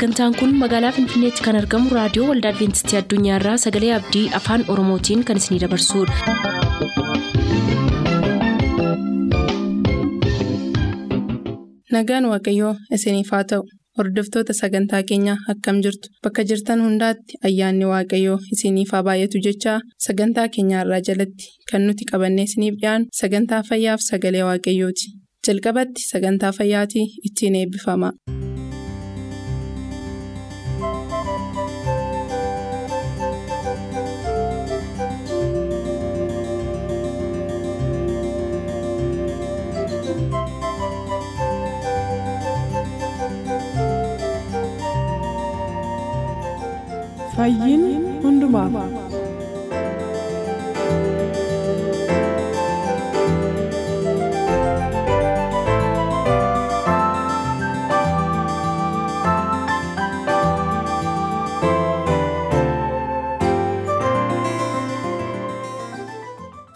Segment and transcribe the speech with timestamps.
[0.00, 5.42] sagantaan kun magaalaa finfinneetti kan argamu raadiyoo waldaa adventistii addunyaarraa sagalee abdii afaan oromootiin kan
[5.42, 7.30] isinidabarsudha.
[11.94, 13.62] nagaan waaqayyoo isiniif haa ta'u
[13.98, 20.46] hordoftoota sagantaa keenyaa akkam jirtu bakka jirtan hundaatti ayyaanni waaqayyoo isiniif haa baay'atu jechaa sagantaa
[20.56, 25.06] keenyaarraa jalatti kan nuti qabannee isiniif dhiyaanu sagantaa fayyaaf sagalee waaqayyooti
[25.48, 28.10] jalqabatti sagantaa fayyaatii ittiin eebbifama.
[47.40, 47.84] Fayyiin
[48.22, 48.74] hundumaaf.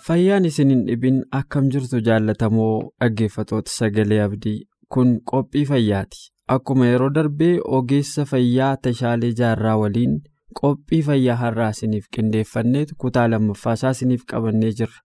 [0.07, 4.57] Fayyaan isin hin dhibin akkam jirtu jaallatamoo dhaggeeffatoota sagalee abdii
[4.97, 6.21] kun qophii fayyaati.
[6.57, 10.19] Akkuma yeroo darbee ogeessa fayyaa Tashaalee Jaarraa waliin
[10.61, 15.01] qophii fayyaa har'aa isiniif qindeeffanneetu kutaa lammaffaa isaa isiniif qabannee jirra.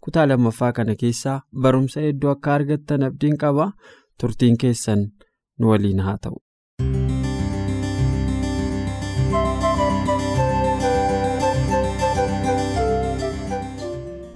[0.00, 3.72] Kutaa lammaffaa kana keessaa barumsa hedduu akka argattan abdiin qaba.
[4.20, 5.06] Turtiin keessan
[5.58, 6.36] nu waliin haa ta'u.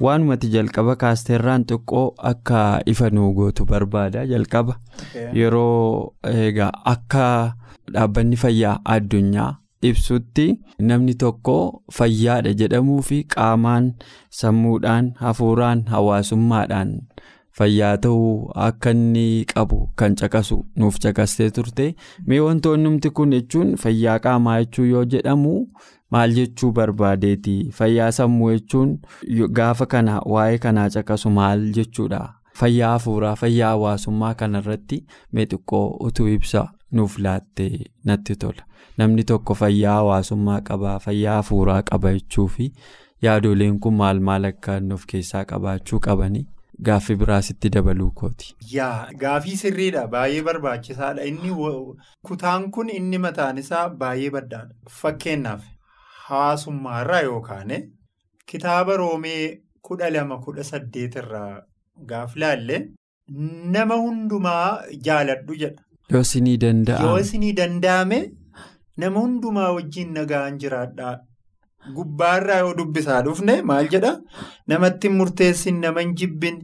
[0.03, 4.75] Waanumati jalqaba kaasteerraan xiqqoo akka ifa nuu gootu barbaada jalqaba
[5.41, 7.27] yeroo egaa akka
[7.95, 9.51] dhaabbanni fayyaa addunyaa
[9.91, 10.47] ibsutti
[10.89, 11.57] namni tokko
[11.99, 13.93] fayyaadha jedhamuu fi qaamaan
[14.41, 16.93] sammuudhaan hafuuraan hawaasummaadhaan
[17.59, 19.25] fayyaa ta'uu akka inni
[19.55, 21.87] qabu kan caqasu nuuf caqastee turte.
[22.27, 25.57] Mee wantoonni numti kun jechuun fayyaa qaamaa jechuu yoo jedhamu.
[26.13, 28.91] maal jechuu barbaadeeti fayyaa sammuu jechuun
[29.59, 32.19] gaafa kana waa'ee kanaa caqasu maal jechuudha?
[32.59, 34.99] Fayyaa hafuuraa fayyaa hawaasummaa kanarratti
[35.33, 36.65] mee xiqqoo utuu ibsa
[36.99, 37.67] nuuf laatte
[38.11, 38.67] natti tola
[39.03, 42.73] namni tokko fayyaa hawaasummaa qaba fayyaa hafuuraa qaba jechuu fi
[43.27, 46.45] yaadoleen kun maal maal akka nuuf keessaa qabaachuu qabanii
[46.89, 48.55] gaaffii biraasitti dabaluu kooti.
[48.77, 51.51] yaa gaafii sirriidha baay'ee barbaachisaadha inni
[52.31, 55.63] kutaan kun inni mataan isaa baay'ee baddaadha fakkeenyaaf.
[56.29, 57.73] Hawaasummaarraa yookaan
[58.53, 61.63] kitaaba roomee kudha lama kudha saddeet irraa
[62.11, 62.77] gaaf laalle
[63.77, 65.83] nama hundumaa jaaladhu jedha.
[66.13, 67.05] Yoo isinii danda'ame.
[67.09, 68.19] Yoo isinii danda'ame
[69.03, 71.15] nama hundumaa wajjin nagaan jiraadhaa.
[71.97, 74.13] Gubbaarraa yoo dubbisaa dhufne maal jedha
[74.73, 76.59] namatti murteessin nama hin jibbin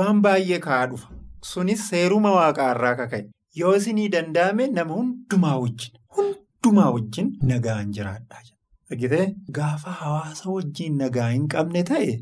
[0.00, 1.08] waan baay'ee ka'aa dhufa.
[1.52, 3.24] Sunis seeruma waaqaarraa kaka'e.
[3.60, 8.42] Yoo isinii danda'ame nama hundumaa wajjin hundumaa wajjin nagaan jiraadhaa.
[8.92, 9.26] Argitee
[9.58, 12.12] gaafa hawaasa wajjin nagaa hin qabne ta'e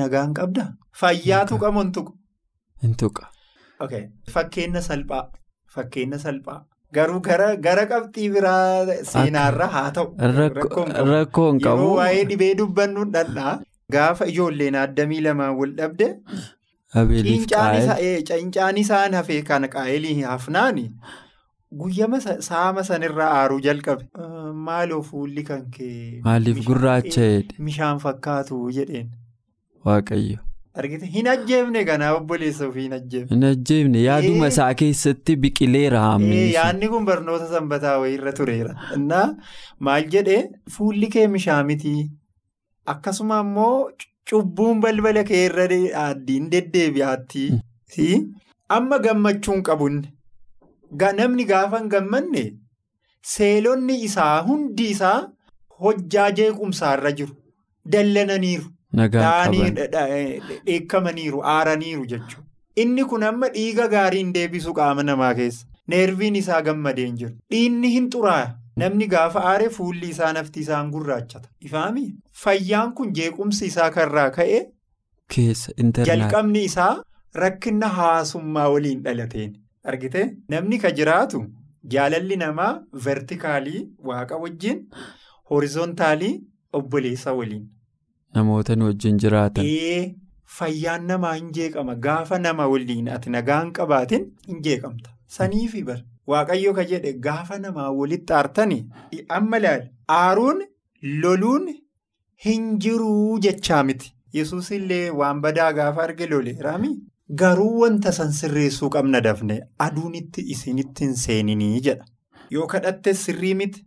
[0.00, 0.68] nagaa hin qabdaa?
[1.00, 2.12] Fayyaa tuqa moo hin tuqu?
[2.82, 3.30] Hin tuqa.
[4.34, 5.24] Fakkeenya salphaa.
[5.74, 6.60] Fakkeenya salphaa.
[6.96, 10.10] Garuu gara qabxii biraa seenaarra haa ta'u.
[10.40, 11.80] Rakkoo hin qabu.
[11.80, 13.54] Yeroo waa'ee dhibee dubbannu dhandhaa
[13.96, 16.08] gaafa ijoolleen addamii lamaan wal dhabde.
[18.30, 20.86] Cincaan isaan hafee kan qaa'elii hafnaani.
[21.82, 24.04] Guyyama saama sanirraa aaruu jalqabe.
[24.68, 26.20] Maaloo fuulli kan kee.
[26.24, 27.56] Maaliif gurraacha jedhe.
[27.68, 29.08] Bishaan fakkaatu jedheen.
[29.86, 30.38] Waaqayyo.
[30.82, 33.34] Argite hin ajjeefne kanaa obboleessa ofii hin ajjeefne.
[33.36, 36.40] Hin ajjeefne yaaduma isaa keessatti biqileera haamni.
[36.54, 38.74] Yaadni kun barnoota sanbataa wayiirra tureera.
[38.96, 39.26] Innaa
[39.88, 40.40] maal jedhee
[40.78, 41.94] fuulli kee mishaa miti.
[42.94, 43.76] Akkasuma immoo
[44.32, 45.68] cubbuun balbala kee irra
[46.08, 47.46] addiin deddeebi'aatti.
[48.80, 50.10] Amma gammachuun qabunne.
[51.22, 52.46] Namni gaafa hin gammanne
[53.36, 55.16] seelonni isaa hundi isaa
[55.80, 57.34] hojjaa jeequmsaarra jiru.
[57.92, 58.70] Dallananiiru.
[60.66, 62.42] Dheekkamaniiru aaraniiru jechuudha.
[62.82, 65.66] Inni kun amma dhiiga gaarii hin deebisu qaama namaa keessa.
[65.94, 67.32] Neerviin isaa gammadee hin jiru.
[67.54, 68.46] Dhiinni hin xuraaya.
[68.82, 71.48] Namni gaafa aare fuulli isaa nafti isaan gurraachata.
[71.68, 72.04] Ifaami
[72.44, 74.62] fayyaan kun jeequmsi isaa karraa ka'e.
[76.08, 76.94] Jalqabni isaa
[77.42, 79.52] rakkina hawaasummaa waliin dhalateen.
[79.92, 80.24] Argite
[80.54, 81.44] namni ka jiraatu
[81.94, 82.72] jaalalli namaa
[83.06, 83.80] vertikaalii
[84.10, 84.82] waaqa wajjin
[85.50, 86.34] horizontaalii
[86.80, 87.64] obboleessa waliin.
[88.34, 89.64] Namoota wajjin jiraatan.
[90.58, 95.10] Fayyaan namaa hin jeeqama gaafa nama waliin ati nagaa hin qabaatin hin jeeqamta.
[95.36, 96.02] Saniifi bara
[96.32, 98.84] waaqayyo ka jedhe gaafa namaa walitti aartanii
[99.38, 99.88] amma ilaali
[100.18, 100.62] aaruun
[101.24, 101.66] loluun
[102.46, 104.12] hin jiruu jechaa miti.
[104.38, 106.92] Yesuus illee waan badaa gaafa arge loleeraami.
[107.40, 112.04] Garuu wanta san sirreessuu qabna dafne aduun itti isinitti hin seeninii jedha.
[112.54, 113.80] yoo kadhattes sirrii miti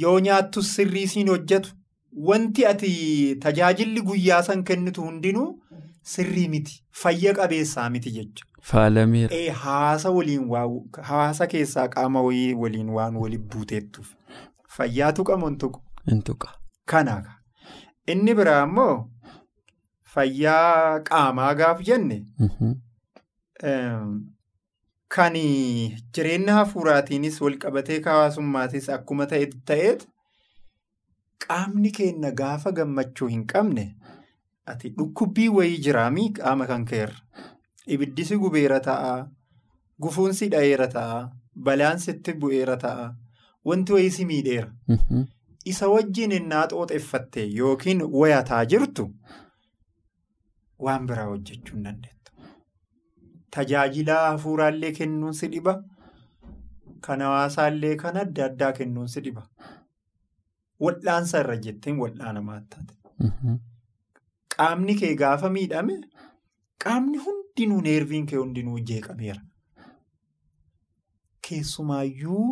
[0.00, 1.70] yoo nyaattus sirrii siin hojjetu
[2.16, 5.60] wanti ati tajaajilli guyyaa san kennitu hundinuu
[6.02, 8.44] sirrii miti fayya qabeessaa miti jecha.
[8.60, 9.54] Faalameera.
[9.62, 10.48] Hawaasa waliin
[11.02, 14.12] hawaasa keessaa qaama wayii waliin waan waliin buuteettuuf
[14.68, 15.80] fayyaatu qabuun tuqu.
[16.12, 16.48] Intuqa.
[16.86, 17.34] Kana
[18.06, 19.10] inni biraa immoo
[20.14, 22.24] fayyaa qaamaa gaaf jenne
[25.08, 25.32] kan
[26.12, 30.06] jireenya hafuuraatiinis walqabatee hawaasummaatis akkuma ta'eet
[31.46, 33.84] qaamni keenya gaafa gammachuu hin qabne
[34.72, 37.18] ati dhukkubbii wayii jiraamii qaama kan keerra.
[37.96, 39.14] Ibiddisi gubeera ta'a.
[40.00, 41.18] Gufuunsi dha'eera ta'a.
[41.66, 43.10] Balaan sitti bu'eera ta'a.
[43.70, 44.72] Wanti wayii si miidheera.
[45.72, 49.04] Isa wajjin innaa xooxeffatte yookiin wayataa jirtu
[50.86, 52.32] waan biraa hojjechuu hin dandeettu.
[53.56, 55.74] Tajaajila hafuuraallee kennuun si dhiba.
[57.06, 59.46] Kan hawaasaallee kan adda addaa kennuun si dhiba.
[60.82, 62.94] Wal'aansa irra jetteen wal'aanamaa taate.
[64.56, 65.96] Qaamni kee gaafa miidhame
[66.84, 69.40] qaamni hundinuu neerviin kee hundinuu jeeqameera.
[71.48, 72.44] Keessumaayyuu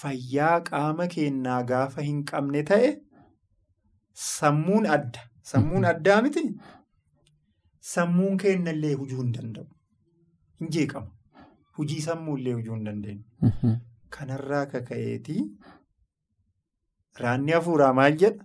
[0.00, 2.90] fayyaa qaama keenyaa gaafa hin qabne ta'e
[4.26, 5.20] sammuun adda.
[5.52, 6.42] Sammuun addaa miti
[7.94, 9.66] sammuun keenyallee hujuu hin danda'u.
[10.60, 11.10] Hin jeeqamu.
[11.78, 13.74] Hujii sammuullee hujuu hin dandeenyu.
[14.16, 15.42] Kanarraa kaka'eetii
[17.22, 18.44] raanni hafuuraa maal jedha?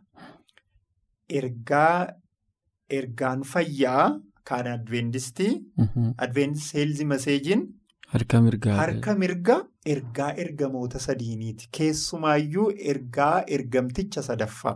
[1.39, 2.07] Ergaa
[2.99, 4.05] ergaan fayyaa
[4.49, 5.51] kan adventistii
[6.25, 7.61] adventis heelzi maseejiin
[8.79, 9.57] harka mirga
[9.93, 11.69] ergaa ergamoota sadiiniiti.
[11.77, 14.75] Keessumaayyuu ergaa ergamticha sadaffaa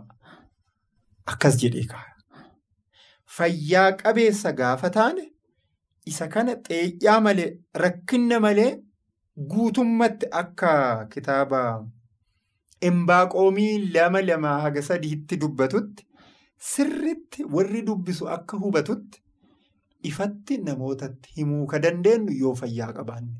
[1.33, 2.05] akkas jedhee ka'a.
[3.37, 5.25] Fayyaa qabeessa gaafa taane
[6.11, 7.49] isa kana xeeyyaa malee
[7.83, 8.71] rakkinna malee
[9.53, 10.71] guutummatti akka
[11.13, 11.61] kitaaba
[12.81, 16.05] imbaaqoomii lama lama haga sadiitti dubbatutti
[16.57, 19.21] sirriitti warri dubbisu akka hubatutti
[20.09, 23.33] ifatti namootatti himuu ka dandeenyu yoo fayyaa qabaanne.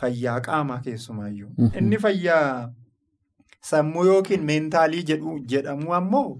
[0.00, 1.50] Fayyaa qaamaa keessumaayyuu.
[1.80, 2.72] Inni fayyaa
[3.70, 5.02] sammuu yookiin meentaalii
[5.52, 6.38] jedhamu ammoo.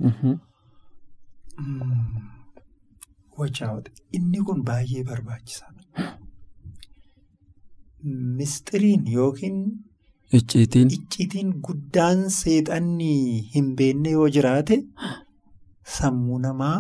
[4.18, 6.04] Inni kun baay'ee barbaachisaadha.
[8.40, 9.60] Mistiriin yookiin.
[10.38, 10.88] Icciitiin.
[10.96, 13.10] Icciitiin guddaan seexanni
[13.54, 14.78] hin beekne yoo jiraate
[15.98, 16.76] sammuu namaa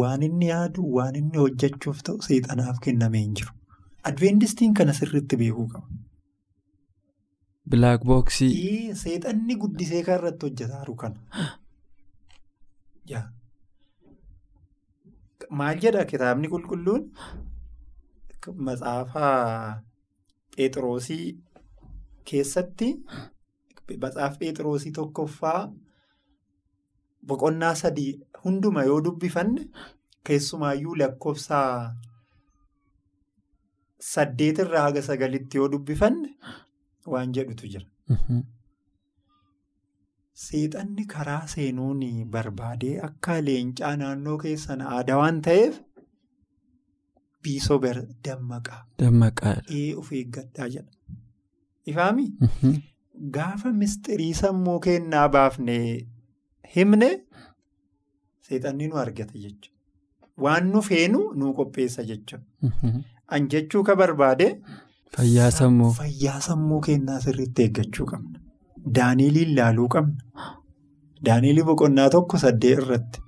[0.00, 3.52] waan inni yaadu waan inni hojjechuuf ta'u seexanaaf kennamee hin jiru.
[4.10, 5.86] Adventistiin kana sirriitti beekuu qaba.
[7.74, 8.94] Bilaak booksii.
[9.02, 11.48] Seexanni guddisee kan irratti hojjetaaru kana.
[15.60, 17.02] Maal jedha kitaabni qulqulluun
[18.66, 19.82] matsaafaa
[20.56, 21.26] Phexroosii
[22.30, 22.88] keessatti
[24.02, 25.60] matsaaf Phexroosii tokkoffaa
[27.30, 28.12] boqonnaa sadii
[28.44, 29.66] hunduma yoo dubbifanne
[30.28, 31.58] keessumaayyuu lakkoofsa
[34.12, 36.30] saddeetirraa haga sagalitti yoo dubbifanne
[37.14, 37.86] waan jedhutu jira.
[40.44, 42.00] Seexanni karaa seenuun
[42.36, 45.78] barbaadee akka leencaa naannoo keessan aadaa waan ta'eef
[47.42, 47.78] biisoo
[48.24, 48.80] dammaqaa.
[49.02, 49.54] Dammaqaa.
[49.78, 50.90] Ee of eeggadhaa jedha.
[51.86, 52.24] Ifaami?
[53.36, 56.06] Gaafa mistirii sammuu kennaa baafnee
[56.74, 57.08] himne
[58.48, 59.68] seexanni nu argata jechuudha.
[60.44, 62.44] Waan nu feenu nu qopheessa jechuudha.
[63.28, 64.46] An jechuu ka barbaade.
[65.16, 65.90] Fayyaa sammuu.
[66.00, 68.38] Fayyaa sammuu kennaa sirriitti eeggachuu qabna.
[68.98, 70.48] Daaniiliin laaluu qabna.
[71.26, 73.20] Daaniilii boqonnaa tokko saddeet irratti.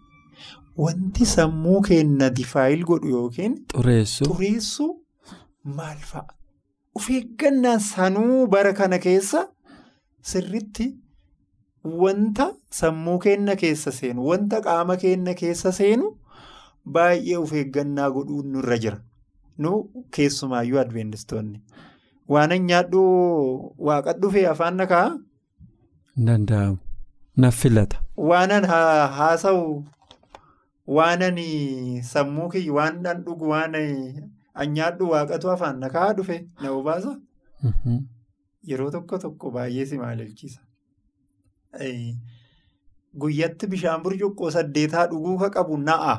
[0.85, 3.53] Wanti sammuu keenya difaayil godhu yookiin.
[3.75, 4.89] Xureessu
[5.77, 6.27] maal fa'a?
[6.97, 9.41] Of eeggannaan sanuu bara kana keessa
[10.33, 10.87] sirriitti
[12.03, 12.47] wanta
[12.81, 16.13] sammuu keenya keessa seenu wanta qaama keenya keessa seenu
[16.97, 18.99] baay'ee of eeggannaa godhuun nurra jira.
[19.59, 19.73] Nu
[20.15, 21.59] keessumaayyuu advendistoonni.
[22.29, 23.03] Waan nyaadhu
[23.89, 25.09] waaqa dhufee afaan nakaa.
[26.27, 26.79] Danda'amu.
[27.37, 27.99] Naaf filata.
[28.17, 29.85] Waanan haasa'u
[30.87, 31.39] waanan
[32.13, 33.75] sammuu kiyya waan dhan dhugu waan
[34.77, 37.17] nyaadhu waaqatu afaan nakaa dhufe na hubaasa.
[38.71, 40.61] Yeroo tokko tokko baay'ee si maalilchiisa.
[43.23, 46.15] Guyyatti bishaan burcuqqoo saddeetaa dhuguu ka qabu na'a.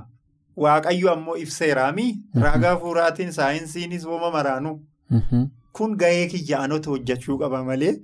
[0.64, 2.06] Waaqayyo ammoo ibseeraami.
[2.44, 4.72] Raagaa fuuraatiin saayinsiinis wooma maraanu.
[5.74, 7.96] Kun gahee kiyya anota hojjechuu qaba malee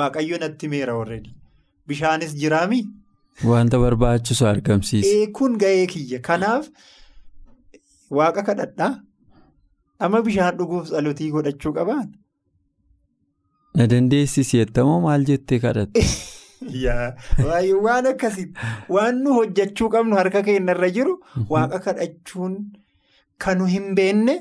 [0.00, 1.30] waaqayyo natti meera warreedha.
[1.88, 2.80] Bishaanis jiraami.
[3.50, 5.26] Wanta barbaachisu argamsiisa.
[5.38, 6.20] Kun gahee kiyya.
[6.28, 6.68] Kanaaf
[8.20, 8.92] waaqa kadhadhaa.
[10.00, 12.08] Amma bishaan dhuguuf tsalotii godhachuu qabaan.
[13.74, 16.04] Na dandeessisi jettamoo maal jettee kadhatte?
[17.86, 21.14] Waan akkasitti waan nu hojjechuu qabnu harka keenyarra jiru
[21.54, 22.54] waaqa kadhachuun
[23.44, 24.34] kan nu hin beenne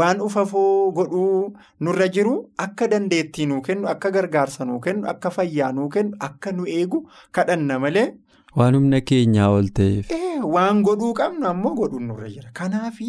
[0.00, 2.34] waan ufafoo godhuu nurra jiru
[2.66, 7.00] akka dandeettii nuu kennu akka gargaarsa nuu kennu akka fayyaa nuu kennu akka nu eegu
[7.32, 8.08] kadhanna malee.
[8.56, 10.12] Waan humna keenyaa ol ta'eef.
[10.56, 12.52] Waan godhuu qabnu ammoo godhuun nurra jira.
[12.60, 13.00] Kanaaf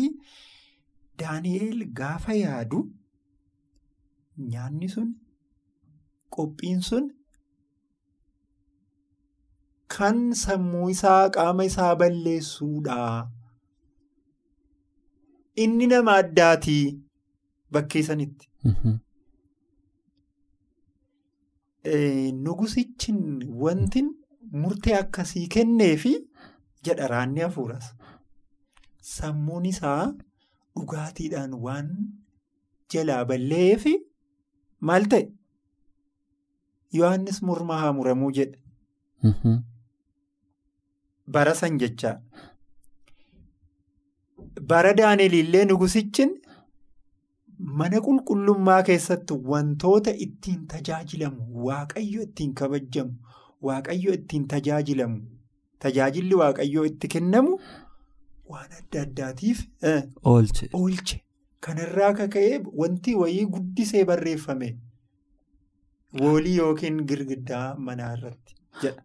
[1.20, 2.80] Daani'eel gaafa yaadu
[4.54, 5.10] nyaanni sun
[6.38, 7.06] qophiin sun
[9.96, 12.98] kan sammuu isaa qaama isaa balleessuudha.
[15.66, 16.84] Inni nama addaatii
[17.78, 18.50] bakkee sanitti.
[22.46, 23.20] Nugusichin
[23.64, 24.02] wanti
[24.62, 26.14] murtee akkasii kenneefi
[26.86, 27.86] jedha raanni hafuuras.
[29.16, 30.14] Sammuun isaa
[30.76, 31.90] dhugaatiidhaan waan
[32.94, 33.94] jalaa balleefi
[34.90, 35.26] maal ta'e?
[36.98, 38.60] Yohaannis mormaa haa muramuu jedhe.
[41.36, 42.16] Bara san jechaa.
[44.70, 46.32] Bara Daani'elillee nugusichin
[47.80, 53.14] mana qulqullummaa keessatti wantoota ittiin tajaajilamu waaqayyo ittiin kabajamu
[53.70, 55.22] waaqayyo ittiin tajaajilamu
[55.86, 57.60] tajaajilli waaqayyoo itti kennamu
[58.54, 59.62] waan adda addaatiif
[60.32, 61.22] oolche.
[61.66, 64.68] Kanarraa kaka'ee wanti wayii guddisee barreeffame
[66.22, 69.02] woolii yookiin girgiddaa manaa irratti jedha.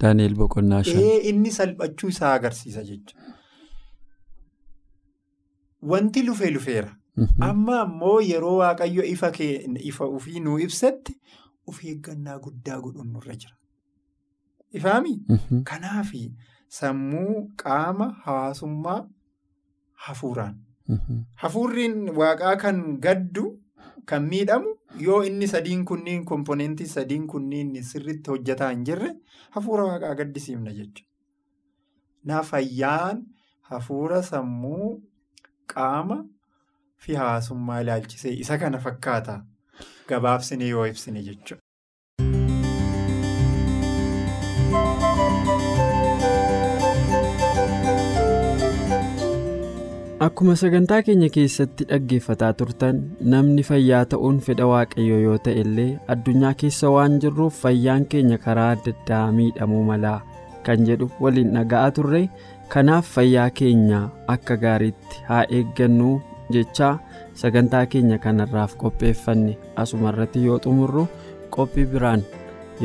[0.00, 1.02] Daani'el boqonnaa shan.
[1.32, 3.34] Inni salphachuu isaa agarsiisa jechuudha.
[5.82, 6.94] Wanti lufee lufeera.
[7.40, 9.32] Amma ammoo yeroo waaqayyo ifa
[9.90, 11.14] ifa ofii nuu ibsatti
[11.66, 13.54] of eeggannaa guddaa godhuun nurra jira.
[14.72, 15.14] Ifaami?
[15.64, 16.12] Kanaaf
[16.68, 19.00] sammuu qaama hawaasummaa
[20.06, 20.54] hafuuraan.
[21.42, 23.44] Hafuurriin waaqaa kan gaddu
[24.06, 24.74] kan miidhamu
[25.06, 29.10] yoo inni sadiin kunniin komponentii sadiin kunniin sirriitti hojjetaa hin jirre
[29.56, 31.08] hafuura waaqaa gaddisiifna jechuudha.
[32.24, 33.22] Na fayyaan
[33.72, 34.88] hafuura sammuu
[35.74, 36.24] qaama
[37.06, 39.40] fi hawaasummaa ilaalchisee isa kana fakkaata
[40.08, 41.62] gabaabsine yoo ibsine jechuudha.
[50.28, 52.96] Akkuma sagantaa keenya keessatti dhaggeeffataa turtan
[53.32, 58.70] namni fayyaa ta'uun fedha waaqayyoo yoo ta'e illee addunyaa keessa waan jirruuf fayyaan keenya karaa
[58.76, 60.16] adda addaa miidhamuu malaa
[60.66, 62.22] kan jedhu waliin dhaga'aa turre
[62.74, 64.00] kanaaf fayyaa keenya
[64.34, 66.10] akka gaariitti haa eeggannu
[66.56, 66.92] jechaa
[67.44, 69.54] sagantaa keenya kanarraaf qopheeffanne
[69.84, 71.06] asuma irratti yoo xumurru
[71.56, 72.26] qophii biraan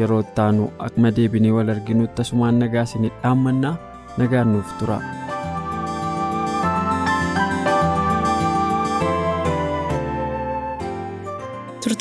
[0.02, 3.76] yeroo ittaanu akkuma deebinee wal arginutti asumaan nagaa isinii dhaammannaa
[4.22, 5.02] nagaan nuuf tura.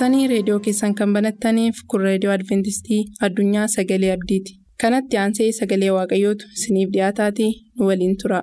[0.03, 6.49] Turtanii reediyoo keessan kan banattaniif kun reediyoo adventistii addunyaa sagalee abdiiti kanatti aansee sagalee waaqayyootu
[6.57, 8.41] isiniif dhiyaataatii nu waliin tura.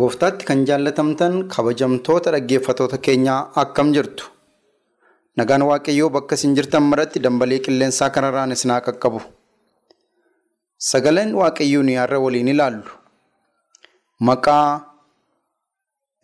[0.00, 4.32] gooftaatti kan jaallatamtan kabajamtoota dhaggeeffatoota keenyaa akkam jirtu
[5.36, 9.20] nagaan waaqayyoo bakka isin jirtan maratti dambalee qilleensaa kanarraan isin haa qaqqabu.
[10.90, 12.90] Sagaleen waaqayyoo nu har'a waliin ilaallu
[14.28, 14.68] maqaa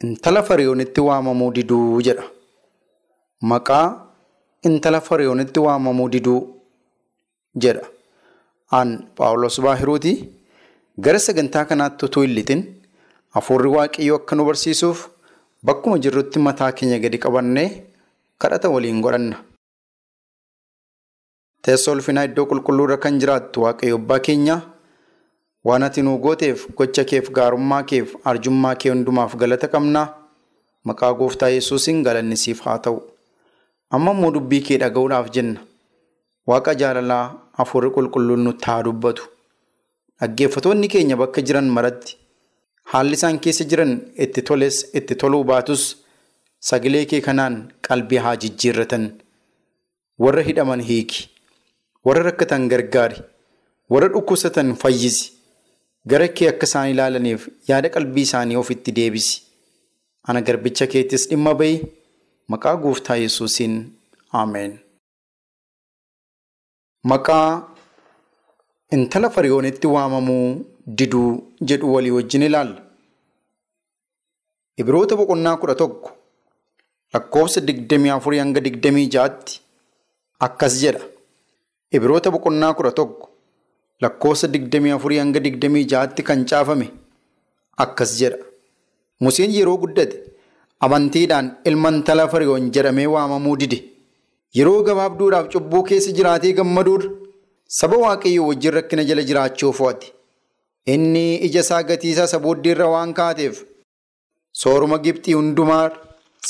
[0.07, 2.25] intala fariyoonitti waamamuu diduu jedha.
[3.53, 3.87] Maqaa
[4.69, 6.41] intala fariyoonitti waamamuu diduu
[7.63, 7.85] jedha.
[8.79, 10.13] Aan Paawulos Baahiruuti
[11.05, 12.61] gara sagantaa kanaatti utuu hin lixin
[13.37, 14.99] hafuurri waaqayyoo akka nu barsiisuuf
[15.65, 17.69] bakkuma jirrutti mataa keenya gadi qabannee
[18.39, 19.37] kadhata waliin godhanna.
[21.67, 24.57] Teessoo ulfinaa iddoo qulqulluurra kan jiraattu waaqayyo abbaa keenya
[25.69, 30.07] waan ati nuu gooteef gocha keef gaarummaa keef arjummaa kee hundumaaf galata qabnaa
[30.91, 32.99] maqaa gooftaa yesuusiin galanni siif haa ta'u.
[33.97, 35.61] Amma immoo dubbii kee dhaga'uudhaaf jenna.
[36.51, 37.25] Waaqa jaalalaa
[37.59, 39.23] hafuurri qulqulluun nutti haa dubbatu.
[40.21, 42.17] Dhaggeeffatoonni keenya bakka jiran maratti
[42.93, 43.93] haalli isaan keessa jiran
[44.27, 45.83] itti toles itti toluu baatus
[46.71, 49.05] sagalee kee kanaan qalbii haa jijjiirratan.
[50.25, 51.29] Warra hidhaman hiiki.
[52.07, 53.19] Warra rakkatan gargaari
[53.93, 55.33] warra dhukkubsatan fayyisi
[56.11, 59.35] gara kee akka isaan ilaalaniif yaada qalbii isaanii ofitti deebisi
[60.29, 61.75] ana garbicha keettis dhimma ba'i
[62.55, 63.75] maqaa gooftaa yesuusiin
[64.41, 64.73] ameen.
[67.11, 67.49] Maqaa
[68.97, 70.47] intala fariyoonitti waamamuu
[70.99, 71.29] diduu
[71.69, 72.81] jedhu walii wajjin ilaalla.
[74.81, 76.11] Ibroota boqonnaa kudha tokko
[77.15, 79.61] lakkoofsa digdamii afurii hanga digdamii ja'aatti
[80.49, 81.05] akkas jedha.
[81.97, 83.29] Ibroota boqonnaa kudha tokko
[84.03, 86.87] lakkoofsa digdamii afurii hanga digdamii ja'atti kan caafame
[87.85, 88.39] akkas jedha.
[89.21, 90.17] Museen yeroo guddate
[90.87, 93.79] amantiidhaan ilma intala Fariyoon jedhamee waamamuu dide.
[94.59, 97.09] Yeroo gabaabduudhaaf cubbuu keessa jiraatee gammaduudha.
[97.79, 100.07] Saba waaqayyoo wajjin rakkina jala jiraachuu fo'ate.
[100.93, 103.59] Inni ija isaa gatiisaa isa booddeerra waan kaateef
[104.63, 105.91] sooruma Gibxii hundumaa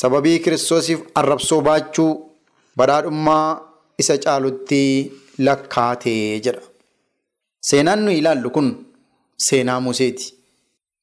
[0.01, 2.13] sababii kiristoosiif arrabsoo baachuu
[2.77, 3.61] badhaadhummaa
[4.03, 4.81] isa caalutti
[5.47, 6.63] lakkaatee jedha.
[7.69, 8.69] Seenaan nuyi ilaallu kun
[9.47, 10.27] seenaa Museeti.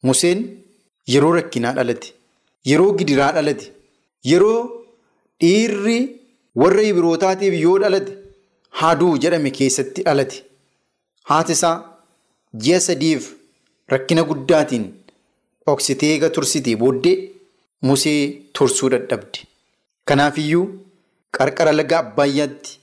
[0.08, 0.40] Museen
[1.14, 2.14] yeroo rakkinaa dhalate,
[2.70, 3.72] yeroo gidiraa dhalate,
[4.32, 4.60] yeroo
[5.42, 5.98] dhiirri
[6.62, 8.14] warra Ibrootaatiif yoo dhalate
[8.82, 10.44] haaduu jedhame keessatti dhalate.
[11.30, 11.76] Haati isaa
[12.66, 13.32] ji'a sadiif
[13.94, 14.86] rakkina guddaatiin
[15.66, 17.18] dhoksitee eega tursitee booddee
[17.88, 18.22] Musee
[18.54, 19.40] tursuu dadhabde.
[20.08, 20.66] Kanaafiyyuu
[21.38, 22.77] qarqara laga Abbaayyaatti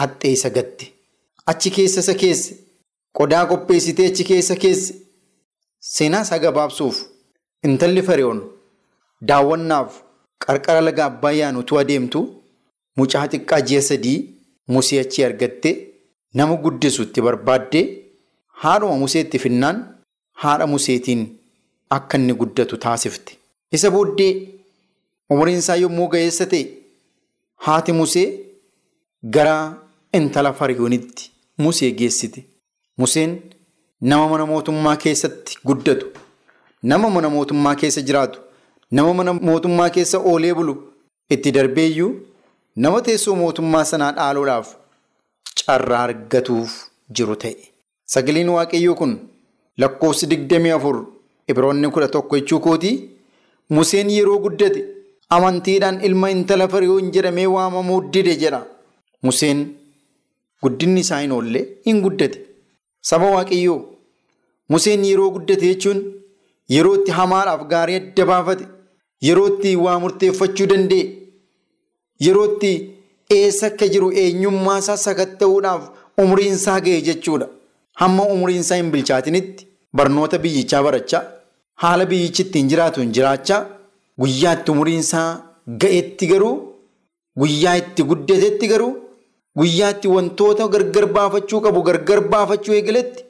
[0.00, 0.84] haxxee isa gatte.
[1.50, 2.52] Achi keessa isa keesse
[3.18, 4.94] qodaa qopheessitee achi keessa keesse
[5.92, 6.96] seenaa isaa gabaabsuuf
[7.68, 8.40] intalli Fariyoon
[9.28, 9.90] daawwannaaf
[10.44, 12.20] qarqara laga Abbaayyaa utuu adeemtu
[12.98, 14.18] mucaa xiqqaa ji'a sadii
[14.74, 15.70] Musee achi argatte
[16.38, 17.84] nama guddisu itti barbaaddee
[18.62, 19.78] haadhuma Museetti finnaan
[20.42, 21.22] haadha Museetiin
[21.96, 23.32] akka inni guddatu taasifte.
[23.76, 24.32] Isa booddee
[25.34, 26.64] umriin isaa yommuu ga'eessa ta'e
[27.66, 28.28] haati Musee
[29.36, 29.56] gara
[30.12, 32.44] intala Fariyoonitti Musee geessite.
[32.98, 33.32] Museen
[34.00, 36.06] nama mana mootummaa keessatti guddatu,
[36.82, 38.38] nama mana mootummaa keessa jiraatu,
[38.90, 40.74] nama mana mootummaa keessa oolee bulu
[41.30, 42.12] itti darbeeyyuu
[42.76, 44.68] nama teessoo mootummaa sanaa dhaaluudhaaf
[45.66, 46.72] carraa argatuuf
[47.16, 47.56] jiru ta'e.
[48.12, 49.12] Sagaleen Waaqayyoo kun
[49.78, 50.96] lakkoofsi digdamii afur
[51.48, 52.96] Ibroonni kudha tokko jechuu kootii
[53.76, 54.80] Museen yeroo guddate
[55.36, 58.62] amantiidhaan ilma intala Fariyoon jedhamee waamamuu dide jedha.
[59.22, 59.60] Museen
[60.62, 62.38] guddinni isaa hin oolle hin guddate.
[63.08, 63.80] Saba Waaqayyoo
[64.72, 66.00] Museen yeroo guddate jechuun
[66.74, 68.64] yeroo itti hamaadhaaf gaarii adda baafate,
[69.26, 71.04] yeroo itti waa murteeffachuu danda'e,
[72.26, 72.70] yeroo itti
[73.36, 75.82] eessa akka jiru eenyummaa isaa sakatta'uudhaaf
[76.24, 77.48] umriin isaa ga'e jechuudha.
[78.00, 81.22] Hamma umriin isaa hin bilchaatinitti barnoota biyyichaa barachaa,
[81.82, 83.60] haala biyyichi ittiin jiraatu hin jiraachaa,
[84.20, 85.28] guyyaa itti umriin isaa
[85.84, 86.56] ga'etti garuu,
[87.40, 88.94] guyyaa itti guddatetti garuu,
[89.58, 93.24] guyyaa itti wantoota gargar baafachuu qabu gargar baafachuu eegaletti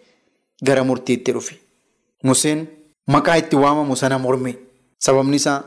[0.66, 1.54] gara murtiitti dhufe.
[2.24, 2.66] Museen
[3.06, 4.52] maqaa itti waamamu sana morme.
[4.98, 5.60] Sababni isaa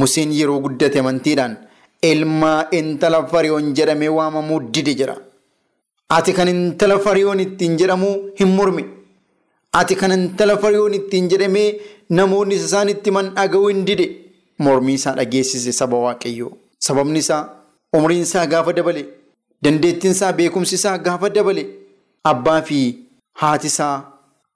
[0.00, 1.56] Museen yeroo guddate amantiidhaan
[2.02, 5.16] ilma intala Fariyoon jedhamee waamamuu dide jira.
[6.16, 8.84] Ati kan intala Fariyoon ittiin jedhamuu hin morme.
[9.72, 11.68] Ati kan intala Fariyoon ittiin jedhamee
[12.10, 14.06] namoonni isaan itti man hin dide.
[14.58, 16.52] Mormii isaa dhageessise saba Waaqayyoo.
[16.78, 17.48] Sababni isaa
[17.92, 19.02] umriin isaa gaafa dabale.
[19.66, 21.64] Dandeettiin isaa beekumsi isaa gaafa dabale.
[22.32, 22.78] Abbaa fi
[23.42, 23.94] haati isaa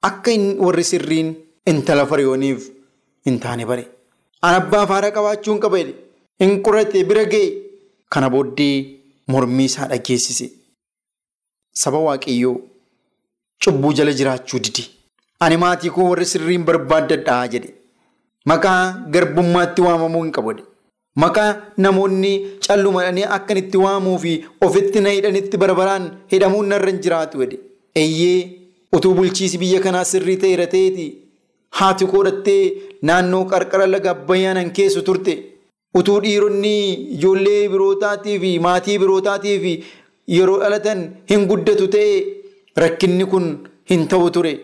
[0.08, 0.32] akka
[0.66, 1.34] warri sirriin
[1.72, 2.68] intala Fariyooniif
[3.26, 3.84] hin taane bare.
[4.42, 5.94] An abbaa fi haadha qabaachuu hin qaba jedhe.
[6.40, 7.48] Hin qorate bira ga'e.
[8.12, 8.76] Kana booddee
[9.32, 10.46] mormii isaa dhageessise.
[11.82, 12.56] Saba Waaqayyoo
[13.64, 14.88] cubbuu jala jiraachuu didi.
[15.40, 17.74] Ani maatii koo warri sirriin barbaaddadhaa jedhe.
[18.46, 18.82] Maqaa
[19.14, 20.54] garbummaatti waamamuu hin qabu.
[21.16, 22.32] Maqaa namoonni
[22.66, 24.32] callumadhanii akkan itti waamuu fi
[24.66, 27.58] ofitti na hidhanitti barbaraan hidhamuun narra hin jiraatu jedhe.
[28.02, 28.40] Eeyyee
[28.96, 31.06] utuu bulchiisi biyya kanaa sirrii ta'eera ta'eeti
[31.80, 32.62] haati godhattee
[33.10, 35.34] naannoo qarqara laga abbayyaanan keessa turte.
[35.98, 36.74] Utuu dhiironni
[37.16, 39.72] ijoollee birootaatii fi maatii birootaatii fi
[40.36, 42.12] yeroo dhalatan hin guddatu ta'e
[42.84, 43.46] rakkinni kun
[43.90, 44.54] hin ta'u ture.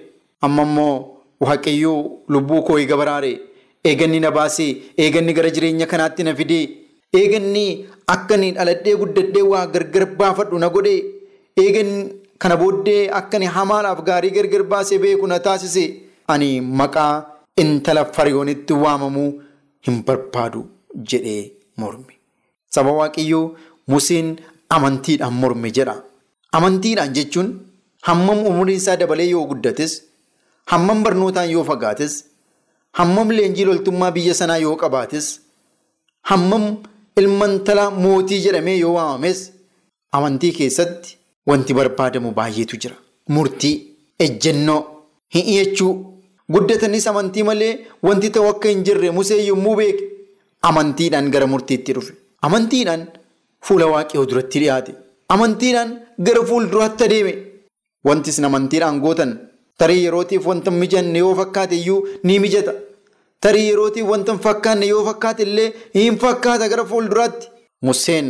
[0.42, 0.94] Amma immoo
[1.40, 3.32] waaqayyoo lubbuu koo eega baraare.
[3.88, 4.70] Eeganni na baasee,
[5.02, 6.64] eeganni gara jireenya kanaatti na fidee,
[7.18, 7.64] eeganni
[8.14, 11.00] akka inni dhaladhee guddadhee waa gargar baafadhu na godhee,
[11.62, 11.98] eeganni
[12.42, 15.84] kana booddee akka inni hamaadhaaf gaarii gargar baasee beeku na taasise.
[16.32, 16.48] Ani
[16.80, 17.12] maqaa
[17.62, 19.30] intala fariyoonitti waamamuu
[19.86, 20.64] hin barbaadu
[21.10, 21.42] jedhee
[21.76, 22.14] morme.
[22.74, 23.46] Saba Waaqayyoo
[23.92, 24.28] Museen
[24.76, 25.94] amantiidhaan morme jedha.
[26.56, 27.48] Amantiidhaan jechuun
[28.08, 29.92] hammam umriin isaa dabalee yoo guddates,
[30.72, 32.14] hammam barnootaan yoo fagaates,
[32.98, 35.26] hammam leenjii loltummaa biyya sanaa yoo qabaates,
[36.30, 36.64] hammam
[37.20, 39.40] ilma intala mootii jedhamee yoo waamames,
[40.16, 41.16] amantii keessatti
[41.50, 42.96] wanti barbaadamu baay'eetu jira.
[43.34, 43.74] Murtii,
[44.24, 44.82] ejjennoo,
[45.34, 45.92] hin iyyachuu,
[46.52, 47.72] guddatanis amantii malee
[48.06, 50.04] wanti ta'u akka hin jirre Musee yommuu beeke
[50.68, 52.12] amantiidhaan gara murtiitti dhufe.
[52.46, 53.02] Amantiidhaan
[53.66, 54.94] fuula waaqayyoo duratti dhiyaate.
[55.34, 55.90] Amantiidhaan
[56.26, 57.34] gara fuulduraatti adeeme.
[58.06, 59.32] Wanti isin amantiidhaan gootan
[59.78, 62.72] tarii yerootiif wanta mijanne yoo fakkaate iyyuu ni mijata.
[63.40, 67.46] Tarii yerootiif wanta hin fakkaanne yoo fakkaate illee hin fakkaata gara fuulduraatti.
[67.86, 68.28] Museen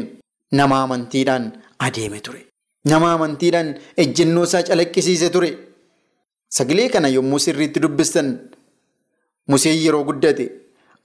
[0.53, 1.45] nama amantiidhaan
[1.87, 2.41] adeeme ture.
[2.91, 5.51] Nama amantiidhaan ejjennoo isaa calaqqisiise ture.
[6.59, 8.29] Sagalee kana yommuu sirriitti dubbistan
[9.53, 10.45] Museen yeroo guddate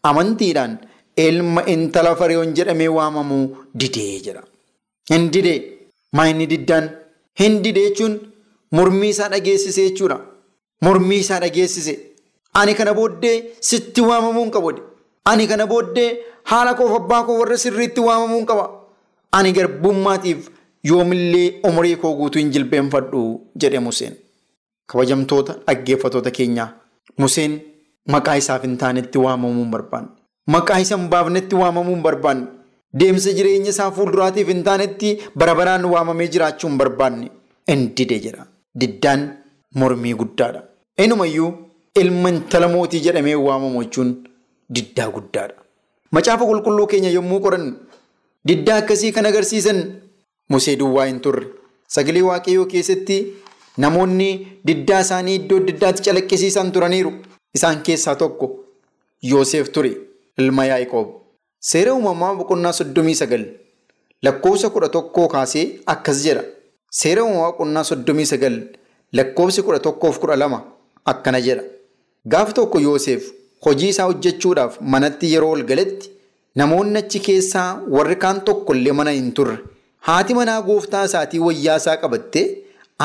[0.10, 0.78] amantiidhaan
[1.26, 3.46] ilma intala fariyoon jedhamee waamamuu
[3.80, 4.44] didee jira.
[5.12, 5.58] Hin didee
[6.16, 6.90] maa inni diddaan?
[7.40, 8.16] Hin didee jechuun
[8.78, 10.18] mormii isaa dhageessise jechuudha.
[10.82, 11.94] Mormii isaa dhageessise.
[12.60, 13.36] Ani kana booddee
[13.70, 14.72] sitti waamamuu hin qabu.
[15.26, 16.10] Ani kana booddee
[16.44, 18.66] haala koof abbaa koo warra sirriitti waamamuu hin qaba.
[19.32, 20.50] Ani garbummaatiif
[20.90, 23.22] yoomillee umurii koo guutuu hin jilbeenfadhu
[23.64, 24.16] jedhe Museen.
[24.88, 26.70] Kabajamtoota dhaggeeffatoota keenyaa
[27.18, 27.60] Museen
[28.16, 30.10] maqaa isaaf hin taanetti waamamuu hin barbaanne.
[30.56, 32.48] Maqaa isa hin baafnetti waamamuu hin barbaanne.
[33.00, 37.32] Deemsa jireenya isaa fuulduraatiif hin taanetti bara baraan waamamee jiraachuu hin barbaanne.
[37.72, 38.46] Hin dide jedha.
[38.80, 39.28] Diddaan
[39.76, 40.64] mormii guddaadha.
[40.98, 41.52] Inumayyuu
[42.00, 44.12] ilma intala mootii jedhamee waamamu jechuun
[44.76, 45.56] diddaa guddaadha.
[46.12, 47.74] Macaafa qulqulluu keenya yommuu qorannu
[48.48, 49.80] diddaa akkasii kan agarsiisan
[50.52, 51.46] Musee duwwaa hin turre.
[51.88, 53.18] Sagalee waaqayyoo keessatti
[53.78, 54.28] namoonni
[54.68, 57.12] diddaa isaanii iddoo diddaatti calaqqisiisan turaniiru.
[57.56, 58.50] Isaan keessaa tokko
[59.30, 59.92] Yoosef ture
[60.38, 61.08] ilma Yaaqoob.
[61.60, 63.46] Seera uumamaa boqonnaa soddomii sagal
[64.24, 66.44] lakkoofsa kudha tokkoo kaasee akkas jedha.
[67.00, 68.56] Seera uumamaa boqonnaa soddomii sagal
[69.14, 70.60] lakkoofsi kudha tokkoof kudha lama
[71.06, 71.64] akkana jedha.
[72.28, 73.32] Gaaf tokko Yoosef
[73.66, 76.10] hojii isaa hojjechuudhaaf manatti yeroo ol galetti
[76.62, 79.58] namoonni achi keessaa warri kaan tokkollee mana hin turre.
[80.08, 82.46] Haati manaa gooftaa isaatii wayyaa isaa qabattee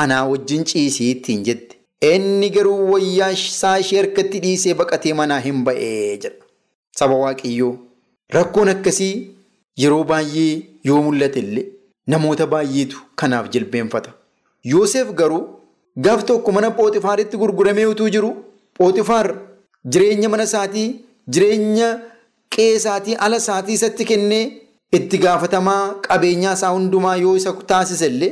[0.03, 1.75] anaa wajjin ciisii ittiin jette.
[2.11, 6.35] Inni garuu wayyaa isaa ishee harkatti dhiisee baqatee manaa hin ba'ee jedha.
[6.99, 7.73] Saba Waaqayyoo
[8.37, 9.13] rakkoon akkasii
[9.83, 11.65] yeroo baay'ee yoo mul'ate illee
[12.13, 14.13] namoota baay'eetu kanaaf jilbeenfata.
[14.73, 15.43] Yoosef garuu
[16.07, 18.31] gaaf tokko mana Pooxifaaritti gurguramee utuu jiru
[18.77, 19.27] Pooxifaar
[19.93, 20.87] jireenya mana isaatii
[21.35, 21.89] jireenya
[22.55, 24.43] qe'ee isaatii ala isaatii isatti kennee
[24.97, 28.31] itti gaafatamaa qabeenyaa isaa hundumaa yoo isa taasise illee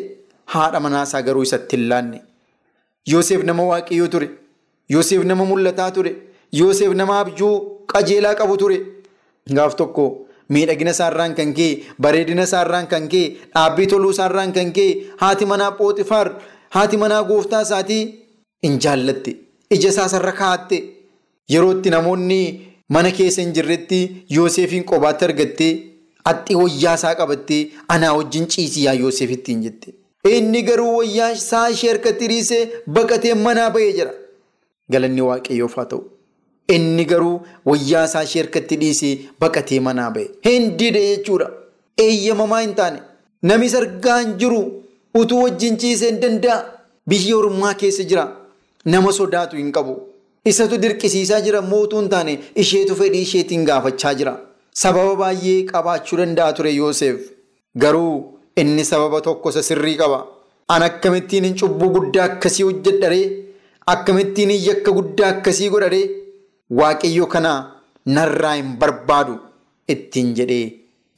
[0.56, 2.20] haadha manaa isaa garuu isatti hin laanne.
[3.12, 4.30] Yoosef nama waaqayyoo ture.
[4.94, 6.12] Yoosef nama mul'ataa ture.
[6.60, 7.54] Yoosef nama abjuu
[7.94, 8.78] qajeelaa qabu ture.
[9.58, 10.06] Gaaf tokko
[10.56, 13.24] miidhagina isaarraan kan ka'e, bareedina isaarraan kan ka'e,
[13.56, 14.90] dhaabbii toluu isaarraan kan ka'e,
[15.22, 16.28] haati manaa Pooxifaar,
[16.76, 18.02] haati manaa gooftaa isaatii
[18.66, 19.32] hin jaallatte.
[19.78, 20.78] Ija isaa sarara kaa'atte.
[21.54, 22.40] Yeroo itti namoonni
[22.90, 24.00] mana keessa hin jirretti
[24.36, 25.72] Yoosefiin qobaatti argattee
[26.28, 27.62] haxxii wayyaa isaa qabattee
[27.96, 29.94] anaa wajjin ciisii yaa Yoosef ittiin jette.
[30.36, 32.62] Inni garuu wayyaa isaa ishee harkatti dhiisee
[32.98, 34.14] baqatee manaa ba'ee jira.
[34.92, 36.02] Galanni waaqayyoof haa ta'u.
[36.76, 37.36] Inni garuu
[37.72, 40.26] wayyaa isaa ishee harkatti dhiisee baqatee manaa ba'e.
[40.48, 41.50] Hin dide jechuudha.
[42.06, 43.00] Eeyyamamaa hin taane.
[43.44, 44.62] Namni sargaa hin jiru
[45.22, 46.58] utuu wajjin ciisee hin danda'a.
[47.10, 48.26] Biyya ormaa keessa jira.
[48.94, 49.96] Nama sodaatu hin qabu.
[50.52, 54.34] Isatu dirqisiisaa jira mootuu hin taane isheetu fedhii isheetiin gaafachaa jira.
[54.82, 57.18] Sababa baay'ee qabaachuu danda'a ture Yoosef.
[57.84, 58.14] Garuu
[58.64, 60.20] inni sababa tokko isa sirrii qaba.
[60.74, 63.26] An akkamittiin cubbuu guddaa akkasii hojjedharee?
[63.94, 66.06] Akkamittiin yakka guddaa akkasii godharee?
[66.80, 67.52] Waaqayyo kana
[68.16, 69.36] narraa hin barbaadu
[69.94, 70.66] ittiin jedhee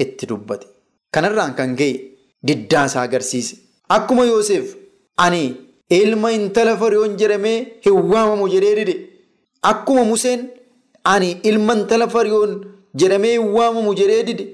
[0.06, 0.68] itti dubbate.
[1.14, 1.94] Kanarraan kan ka'e
[2.48, 3.56] diddaa isaa agarsiise.
[3.96, 4.76] Akkuma Yoosef
[5.26, 5.44] ani
[5.90, 8.96] ilma intala fariyoon jedhamee hin waamamu jedhee dide.
[9.62, 10.48] Akkuma Museen
[11.04, 12.54] ani ilma intala fariyoon
[12.96, 14.48] jedhamee hin waamamu jedhee dide.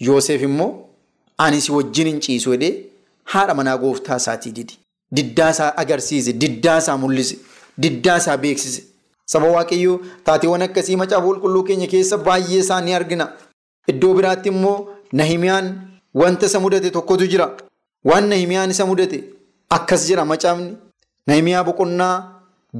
[0.00, 0.70] Yoosef immoo
[1.38, 2.74] ani si wajjin hin ciisu jedhee
[3.24, 4.72] haadha manaa gooftaa isaatii dide.
[5.16, 7.36] Diddaa isaa agarsiise, diddaa isaa mul'ise,
[7.82, 8.82] diddaa isaa beeksise.
[9.26, 13.28] Saba Waaqayyoo taateewwan akkasii macaafa qulqulluu keenya keessa baay'ee isaa ni argina.
[13.88, 15.66] Iddoo biraatti immoo Nahimiyaan
[16.14, 17.46] wanta isa mudate tokkotu jira.
[18.04, 19.18] Waan Nahimiyaan isa mudate
[19.76, 20.72] akkas jira macaafni.
[21.26, 22.14] Nahimiyaa boqonnaa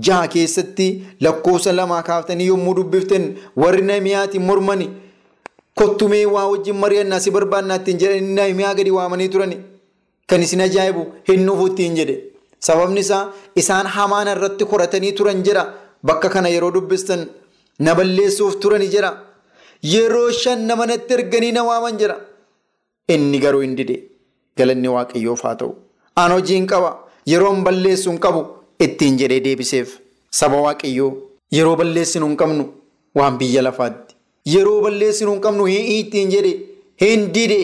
[0.06, 0.86] jaha keessatti
[1.24, 3.24] lakkoofsa lamaa kaaftanii yommuu dubbiftan
[3.62, 4.88] warri Nahimiyaatiin mormani
[5.80, 9.58] kottumee waa wajjin mari'annaa si barbaannaa ittiin jedhanii Nahimiyaa gadi waamanii turani.
[10.28, 12.16] Kan isin ajaa'ibu hin dhufu ittiin jedhe.
[12.66, 13.22] Sababni isaa
[13.62, 15.64] isaan hamaan irratti koratanii turan jedha.
[16.06, 17.26] Bakka kana yeroo dubbistan
[17.78, 19.10] na balleessuuf turani jedha.
[19.92, 22.16] Yeroo shan nama natti erganii na waaman jedha.
[23.08, 23.96] Inni garuu hin dide.
[24.56, 25.72] Galanni waaqayyoof haa ta'u.
[26.16, 26.90] An hojiin qaba.
[27.26, 28.40] Yeroon balleessu hin qabu
[28.80, 29.98] ittiin jedhee deebiseef.
[30.30, 31.12] Saba waaqayyoo
[31.56, 32.64] yeroo balleessinu hin qabnu
[33.18, 34.14] waan biyya lafaatti.
[34.54, 36.52] Yeroo balleessinu hin qabnu ittiin jedhe
[37.04, 37.60] hin dide.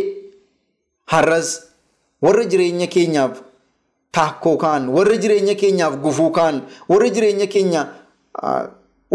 [1.12, 1.50] Har'as
[2.22, 3.40] warra jireenya keenyaaf
[4.12, 7.87] taakkoo kaan, warra jireenya keenyaaf gufuu kaan, warra jireenya keenya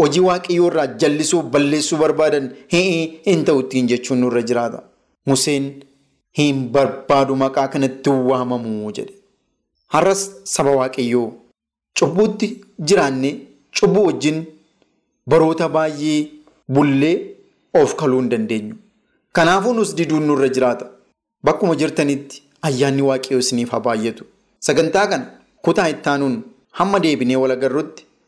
[0.00, 4.82] hojii waaqayyoo irraa jallisuuf balleessuu barbaadan hin ta'u ittiin jechuun nurra jiraata.
[5.26, 5.68] Museen
[6.38, 9.14] hin barbaadu maqaa kanatti waamamuu jedhe.
[9.94, 10.22] Har'as
[10.54, 11.28] saba waaqayyoo
[11.98, 12.48] cubbuutti
[12.88, 13.30] jiraanne
[13.80, 14.38] cubbuu wajjin
[15.30, 16.20] baroota baay'ee
[16.74, 17.16] bullee
[17.80, 18.74] of kaluu hin dandeenyu.
[19.32, 20.86] Kanaafuu nus diduun nurra jiraata.
[21.44, 24.24] Bakkuma jirtanitti ayyaanni waaqayyoo isiniif haa baay'atu.
[24.66, 25.26] Sagantaa kana
[25.64, 26.36] kutaa ittaanuun
[26.80, 28.04] hamma deebinee wal agarrutti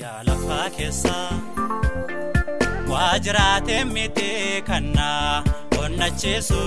[0.00, 1.32] Yaa lafaa keessaa
[2.90, 4.30] waa jiraatee miti
[4.68, 5.44] kannaa
[5.82, 6.60] onnachiisu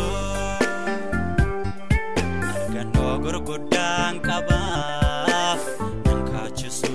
[2.54, 5.62] argannoo gurguddaan qabaaf
[6.06, 6.94] nan kaachisu.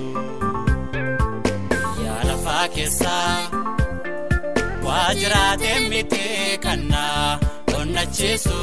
[2.05, 3.31] Yaa lafaa keessaa
[4.87, 6.23] waa jiraatee miti
[6.65, 7.39] kannaa
[7.79, 8.57] onnachiisu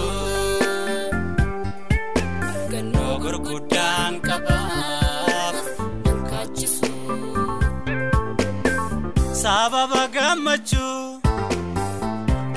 [9.44, 11.20] sababa gammachuu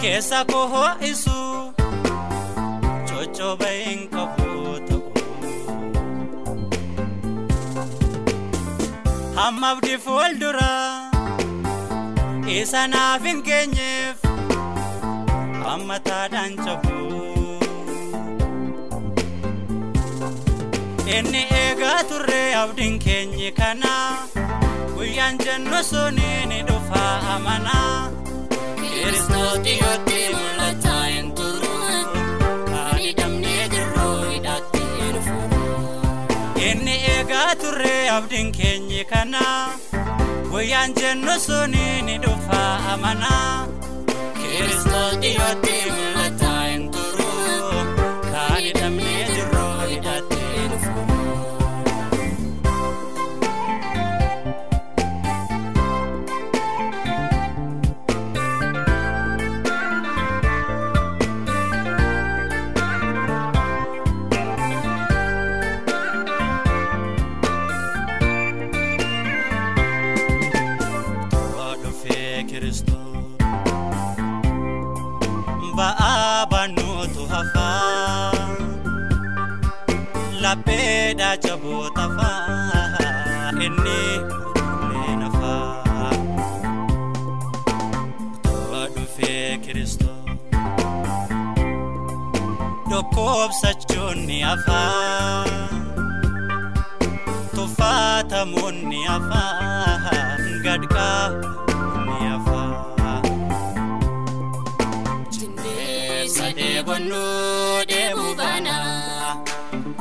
[0.02, 1.38] keessa koo ho'isu
[3.10, 5.02] coccooba hin qabu ta'u
[9.40, 10.72] hamma abdii fuuldura
[12.60, 14.18] isa naaf hin geenyeef
[15.74, 16.98] amma taadhaan cabu
[21.18, 24.47] inni eegaa turre abdiin keenye kanaa.
[24.98, 27.04] Guyyaan jennu suni ni dhufa
[27.36, 28.10] amanaa.
[28.82, 31.74] Kiristooti yootti mul'ata hin turu.
[32.70, 34.84] Kan hidhamnee jirru hidhatti
[35.14, 35.38] dhufu.
[36.70, 39.44] Inni eegaa turre abdiin keenye kana.
[40.52, 42.62] Guyyaan jennu suni ni dhufa
[42.94, 43.68] amanaa.
[44.42, 46.17] Kiristooti yootti mul'ata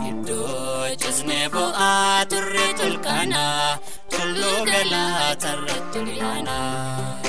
[0.04, 3.44] iddoo cisnee bo'aa turre tolkaana
[4.12, 6.56] tulluu galaa tarratti dhiyaana.
[6.58, 7.25] rakkoo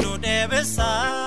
[0.00, 1.23] nu deebisa